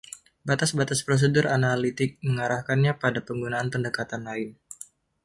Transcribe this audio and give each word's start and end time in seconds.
Batas-batas 0.47 0.99
prosedur 1.07 1.45
analitik 1.55 2.11
mengarahkannya 2.27 2.91
pada 3.03 3.19
penggunaan 3.27 3.67
pendekatan 3.73 4.21
lain. 4.29 4.49